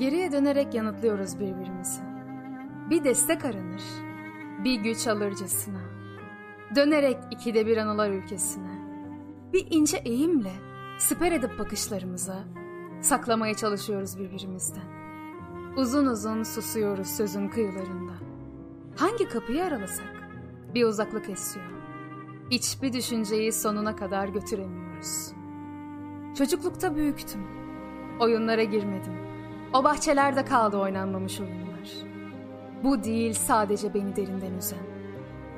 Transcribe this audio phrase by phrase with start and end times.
[0.00, 2.00] Geriye dönerek yanıtlıyoruz birbirimizi.
[2.90, 3.82] Bir destek aranır,
[4.64, 5.80] bir güç alırcasına.
[6.76, 8.80] Dönerek ikide bir anılar ülkesine.
[9.52, 10.52] Bir ince eğimle
[10.98, 12.44] siper edip bakışlarımıza
[13.00, 14.84] saklamaya çalışıyoruz birbirimizden.
[15.76, 18.12] Uzun uzun susuyoruz sözün kıyılarında.
[18.96, 20.30] Hangi kapıyı aralasak
[20.74, 21.70] bir uzaklık esiyor.
[22.50, 25.32] Hiçbir düşünceyi sonuna kadar götüremiyoruz.
[26.38, 27.40] Çocuklukta büyüktüm.
[28.20, 29.19] Oyunlara girmedim.
[29.72, 31.88] O bahçelerde kaldı oynanmamış oyunlar.
[32.84, 34.78] Bu değil sadece beni derinden üzen.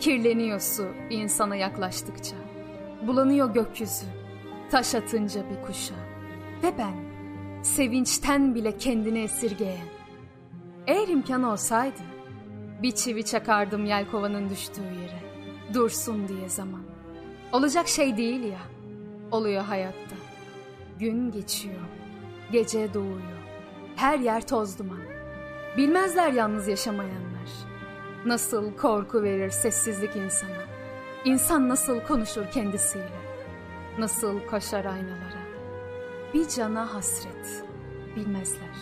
[0.01, 2.37] Kirleniyor su insana yaklaştıkça.
[3.07, 4.07] Bulanıyor gökyüzü.
[4.71, 5.95] Taş atınca bir kuşa.
[6.63, 6.95] Ve ben
[7.63, 9.87] sevinçten bile kendini esirgeyen.
[10.87, 12.03] Eğer imkan olsaydı
[12.83, 15.23] bir çivi çakardım yelkovanın düştüğü yere.
[15.75, 16.83] Dursun diye zaman.
[17.53, 18.61] Olacak şey değil ya.
[19.31, 20.17] Oluyor hayatta.
[20.99, 21.81] Gün geçiyor.
[22.53, 23.42] Gece doğuyor.
[23.97, 25.01] Her yer toz duman.
[25.77, 27.51] Bilmezler yalnız yaşamayanlar.
[28.27, 30.63] Nasıl korku verir sessizlik insana.
[31.25, 33.23] İnsan nasıl konuşur kendisiyle.
[33.99, 35.43] Nasıl koşar aynalara.
[36.35, 37.65] Bir cana hasret.
[38.17, 38.77] Bilmezler.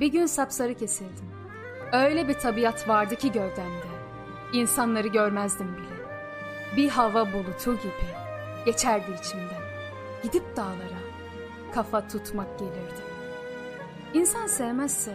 [0.00, 1.30] Bir gün sapsarı kesildim.
[1.92, 3.90] Öyle bir tabiat vardı ki gövdemde.
[4.52, 6.06] İnsanları görmezdim bile.
[6.76, 8.10] Bir hava bulutu gibi
[8.64, 9.62] geçerdi içimden.
[10.22, 11.00] Gidip dağlara
[11.74, 13.09] kafa tutmak gelirdi.
[14.14, 15.14] İnsan sevmezse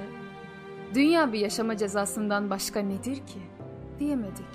[0.93, 3.39] dünya bir yaşama cezasından başka nedir ki
[3.99, 4.45] diyemedik.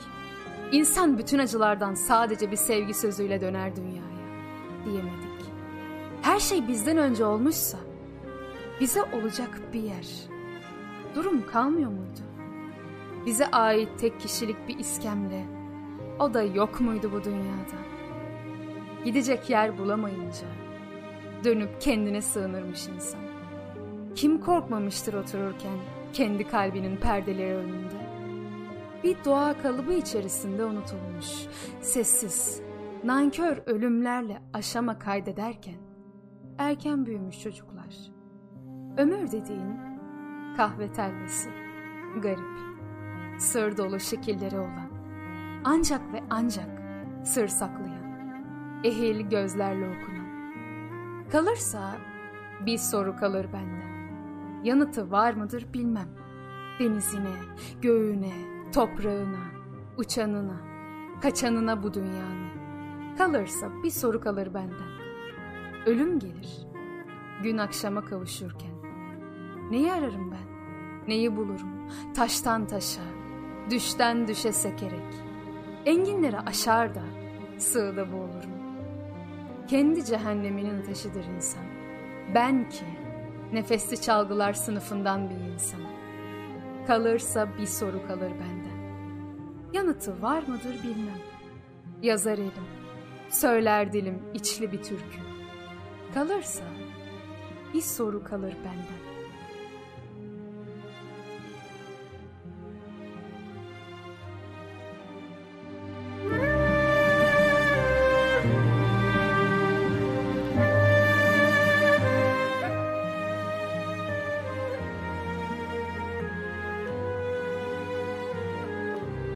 [0.73, 4.21] İnsan bütün acılardan sadece bir sevgi sözüyle döner dünyaya
[4.85, 5.51] diyemedik.
[6.23, 7.79] Her şey bizden önce olmuşsa
[8.81, 10.07] bize olacak bir yer.
[11.15, 12.21] Durum kalmıyor muydu?
[13.27, 15.47] Bize ait tek kişilik bir iskemle
[16.19, 17.81] o da yok muydu bu dünyada?
[19.05, 20.47] Gidecek yer bulamayınca
[21.45, 23.30] dönüp kendine sığınırmış insan.
[24.15, 25.79] Kim korkmamıştır otururken
[26.13, 28.01] kendi kalbinin perdeleri önünde?
[29.05, 31.47] Bir doğa kalıbı içerisinde unutulmuş,
[31.81, 32.63] sessiz,
[33.05, 35.75] nankör ölümlerle aşama kaydederken
[36.59, 37.97] erken büyümüş çocuklar.
[38.97, 39.77] Ömür dediğin
[40.57, 41.51] kahve telvesi,
[42.23, 42.59] garip,
[43.39, 44.91] sır dolu şekilleri olan,
[45.65, 46.83] ancak ve ancak
[47.25, 48.05] sır saklayan,
[48.85, 50.31] ehil gözlerle okunan.
[51.33, 51.97] Kalırsa
[52.67, 54.00] bir soru kalır benden.
[54.65, 56.09] Yanıtı var mıdır bilmem.
[56.81, 57.37] Denizine,
[57.83, 58.33] göğüne,
[58.75, 59.45] toprağına,
[59.99, 60.61] uçanına,
[61.23, 62.51] kaçanına bu dünyanın.
[63.19, 64.91] Kalırsa bir soru kalır benden.
[65.87, 66.67] Ölüm gelir,
[67.43, 68.71] gün akşama kavuşurken.
[69.71, 70.51] Neyi ararım ben?
[71.09, 71.91] Neyi bulurum?
[72.15, 73.03] Taştan taşa,
[73.71, 75.15] düşten düşe sekerek.
[75.87, 77.03] Enginleri aşar da
[77.59, 78.61] sığda boğulurum.
[79.69, 81.65] Kendi cehenneminin taşıdır insan.
[82.35, 82.85] Ben ki
[83.53, 85.81] nefesli çalgılar sınıfından bir insan.
[86.87, 88.81] Kalırsa bir soru kalır benden.
[89.73, 91.21] Yanıtı var mıdır bilmem.
[92.03, 92.53] Yazar elim,
[93.31, 95.21] söyler dilim içli bir türkü.
[96.15, 96.65] Kalırsa
[97.75, 99.20] bir soru kalır benden.